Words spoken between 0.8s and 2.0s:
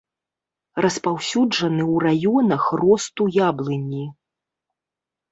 Распаўсюджаны